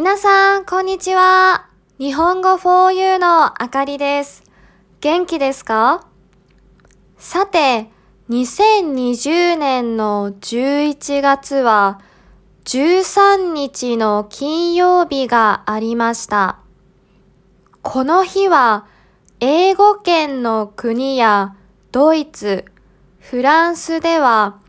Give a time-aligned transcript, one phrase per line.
[0.00, 1.66] 皆さん、こんにちは。
[1.98, 4.44] 日本語 4U のあかりです。
[5.00, 6.06] 元気ですか？
[7.16, 7.90] さて、
[8.30, 12.00] 2020年の11月は
[12.64, 16.60] 13日の金曜日がありました。
[17.82, 18.86] この日は
[19.40, 21.56] 英語圏の国や
[21.90, 22.66] ドイツ、
[23.18, 24.60] フランスでは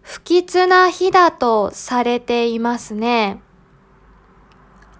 [0.00, 3.42] 不吉な日だとされていますね。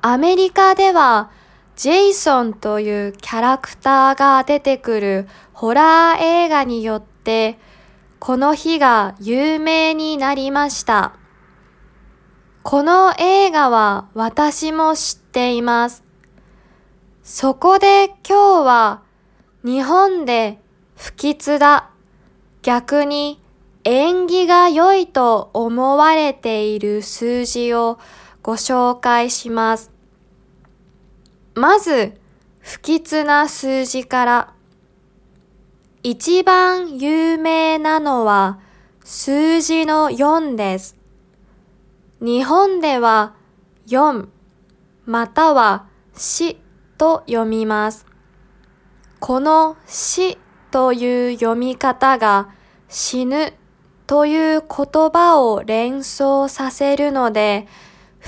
[0.00, 1.30] アメリカでは
[1.74, 7.58] ジェイソンというキャラクターが出てくるホラー映画によって
[8.20, 11.14] この日が有名になりました。
[12.62, 16.04] この映画は私も知っています。
[17.22, 19.02] そこで今日は
[19.64, 20.60] 日本で
[20.96, 21.90] 不吉だ、
[22.62, 23.40] 逆に
[23.84, 27.98] 縁起が良いと思われている数字を
[28.42, 29.90] ご紹介します。
[31.54, 32.14] まず、
[32.60, 34.54] 不吉な数字から。
[36.02, 38.60] 一番有名なのは
[39.04, 40.96] 数字の4です。
[42.20, 43.34] 日本では
[43.86, 44.28] 4
[45.06, 46.56] または死
[46.96, 48.06] と読みます。
[49.18, 50.38] この死
[50.70, 52.50] という読み方が
[52.88, 53.54] 死ぬ
[54.06, 57.66] という言葉を連想させるので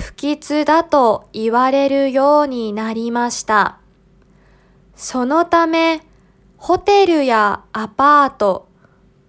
[0.01, 3.77] 不吉だと言われるようになりました。
[4.95, 6.01] そのため
[6.57, 8.67] ホテルやアパート、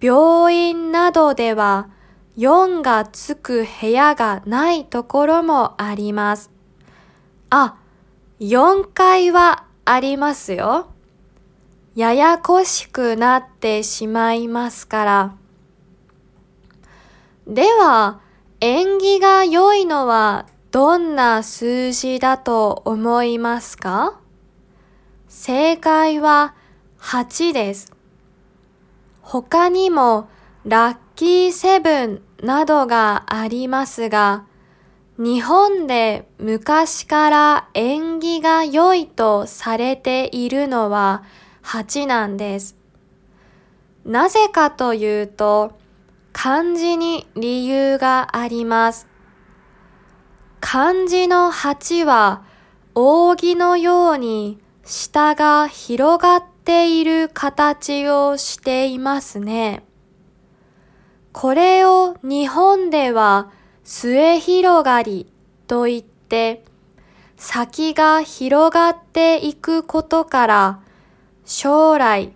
[0.01, 1.89] 病院などでは
[2.37, 6.51] 4がつく部屋がないところもあります。
[7.49, 7.77] あ、
[8.39, 10.87] 4階はありますよ。
[11.95, 15.35] ややこしくなってしまいますから。
[17.45, 18.19] では、
[18.59, 24.19] 縁起が良いのはどんな数字だと思いますか？
[25.27, 26.55] 正解は
[26.99, 27.93] 8です。
[29.21, 30.27] 他にも
[30.65, 34.45] ラッキーセブンなどがありますが、
[35.19, 41.21] 日本で昔から縁起が良いとされているのは
[41.61, 42.75] 8なんです。
[44.05, 45.77] なぜかというと、
[46.31, 49.12] 漢字に理由があります。
[50.65, 52.41] 漢字の8は
[52.95, 59.83] 扇のように下が広がっている形をしていますね。
[61.33, 63.51] これを日本では
[63.83, 65.29] 末広がり
[65.67, 66.63] と言って
[67.35, 70.79] 先が広がっていくことから
[71.43, 72.31] 将来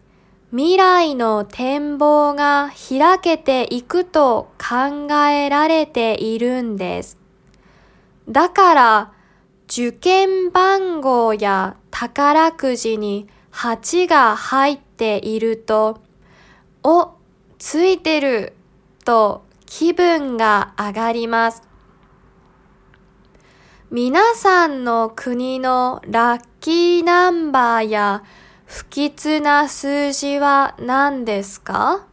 [0.52, 7.17] 未来の展望が開けていくと考えられているんです。
[8.28, 9.14] だから
[9.70, 16.02] 受験番号や宝くじに8が入っていると、
[16.84, 17.12] お、
[17.58, 18.54] ついてる
[19.04, 21.64] と気分が上がります。
[23.90, 28.24] 皆さんの国のラッキーナンバーや
[28.66, 32.06] 不吉な数字は何ですか？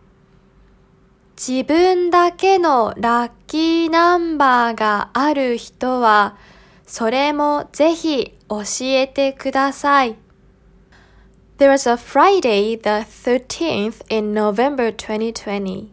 [1.36, 6.35] 自分だけのラッキーナンバーがある人は、
[6.85, 10.15] それもぜひ教えてください。
[11.57, 15.91] There was a Friday, the 13th in November 2020.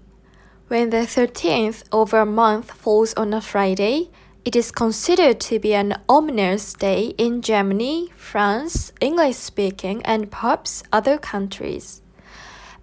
[0.68, 4.10] When the 13th of a month falls on a Friday,
[4.44, 10.84] it is considered to be an ominous day in Germany, France, English speaking, and perhaps
[10.92, 12.00] other countries.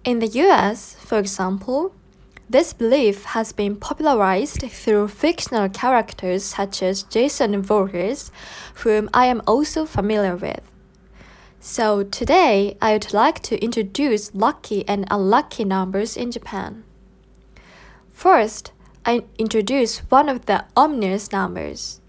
[0.04, 1.94] In the US, for example,
[2.49, 8.31] this belief has been popularized through fictional characters such as Jason Voorhees,
[8.83, 10.61] whom I am also familiar with.
[11.59, 16.83] So today I would like to introduce lucky and unlucky numbers in Japan.
[18.11, 18.71] First,
[19.05, 22.01] I introduce one of the ominous numbers.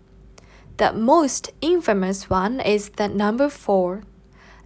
[0.78, 4.02] The most infamous one is the number 4.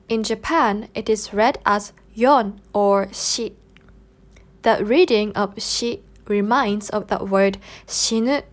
[0.08, 3.56] In Japan, it is read as yon or shi.
[4.64, 8.44] The reading of shi reminds of the word shinu,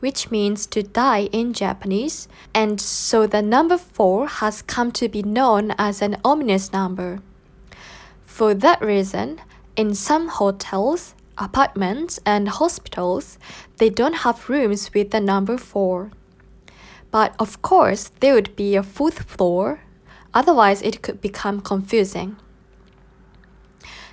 [0.00, 5.22] which means to die in Japanese, and so the number 4 has come to be
[5.22, 7.20] known as an ominous number.
[8.26, 9.40] For that reason,
[9.76, 13.38] in some hotels, apartments, and hospitals,
[13.76, 16.10] they don't have rooms with the number 4.
[17.12, 19.82] But of course, there would be a fourth floor,
[20.34, 22.34] otherwise, it could become confusing.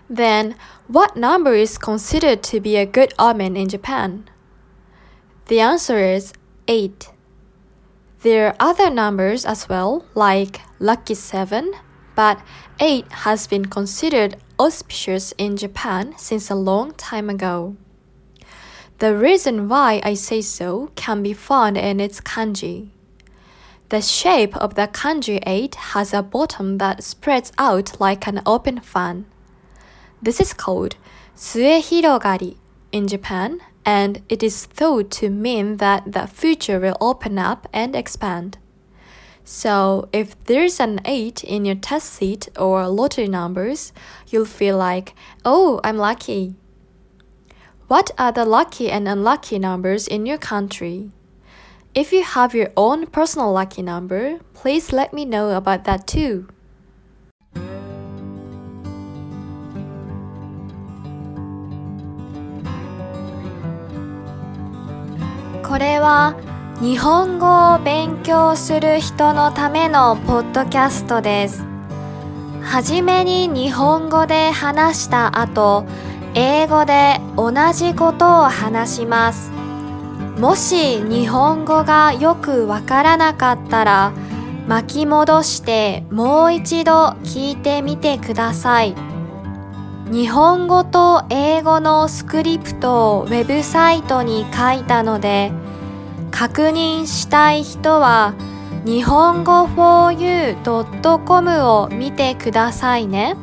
[0.10, 0.56] Then,
[0.88, 4.28] what number is considered to be a good omen in Japan?
[5.46, 6.34] The answer is
[6.68, 7.12] 8.
[8.22, 11.74] There are other numbers as well, like lucky 7,
[12.16, 12.42] but
[12.80, 17.78] 8 has been considered auspicious in Japan since a long time ago.
[18.98, 22.90] The reason why I say so can be found in its kanji.
[23.90, 28.80] The shape of the kanji 8 has a bottom that spreads out like an open
[28.82, 29.26] fan.
[30.22, 30.98] This is called
[31.36, 32.58] suehirogari
[32.92, 37.96] in Japan, and it is thought to mean that the future will open up and
[37.96, 38.58] expand.
[39.46, 43.94] So, if there's an 8 in your test seat or lottery numbers,
[44.28, 46.54] you'll feel like, oh, I'm lucky.
[47.88, 51.12] What are the lucky and unlucky numbers in your country?
[51.96, 56.48] If you have your own personal lucky number, please let me know about that too.
[65.70, 66.34] これは
[66.82, 71.64] 日本語を勉強する人のためのポッドキャストです。
[72.64, 75.86] はじめに日本語で話した後、
[76.34, 79.52] 英語で同じことを話します。
[80.40, 84.12] もし日本語がよくわからなかったら
[84.68, 89.09] 巻き戻してもう一度聞いてみてください。
[90.12, 95.52] 日本語と英語のスクリプトをウェブサイトに書いたので
[96.32, 98.34] 確認したい人は
[98.86, 103.36] 日本語 4u.com を見てくださいね。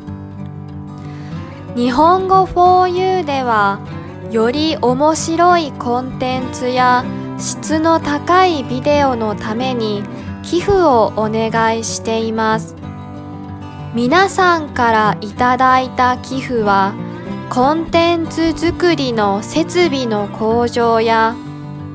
[1.77, 3.79] 日本語 4u では
[4.33, 7.05] より面白いコンテンツや
[7.39, 10.03] 質の高いビデオのために
[10.43, 12.75] 寄付をお願いしています
[13.97, 16.93] 皆さんからいただいた寄付は
[17.49, 21.35] コンテンツ作りの設備の向上や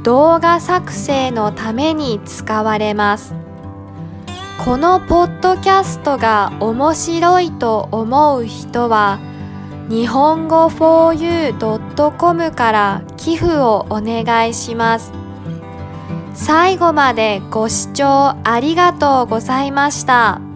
[0.01, 3.35] 動画作成のために使われます
[4.65, 9.19] このポッドキャストが面白いと思う人は
[9.87, 15.11] 日本語 4u.com から寄付をお願いします。
[16.33, 20.50] 最後までご視聴ありがとうございました。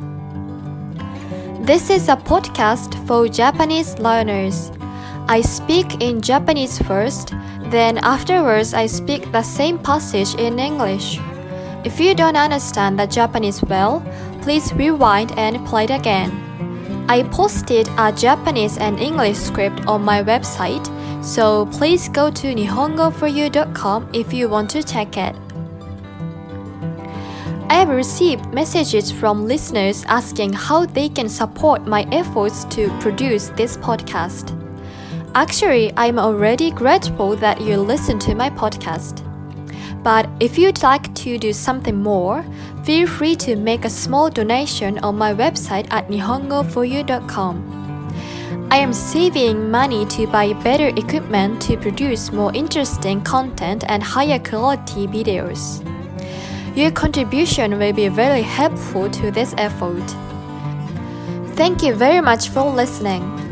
[1.65, 4.71] This is a podcast for Japanese learners.
[5.27, 7.33] I speak in Japanese first,
[7.71, 11.19] then afterwards I speak the same passage in English.
[11.83, 14.05] If you don't understand the Japanese well,
[14.43, 16.29] please rewind and play it again.
[17.09, 20.85] I posted a Japanese and English script on my website,
[21.25, 25.35] so please go to nihongo4u.com if you want to check it.
[27.75, 33.49] I have received messages from listeners asking how they can support my efforts to produce
[33.49, 34.55] this podcast.
[35.35, 39.23] Actually, I'm already grateful that you listen to my podcast.
[40.03, 42.45] But if you'd like to do something more,
[42.85, 47.55] feel free to make a small donation on my website at nihongo4u.com.
[48.71, 54.39] I am saving money to buy better equipment to produce more interesting content and higher
[54.39, 55.83] quality videos.
[56.75, 60.03] Your contribution will be very helpful to this effort.
[61.55, 63.44] Thank you very much for listening.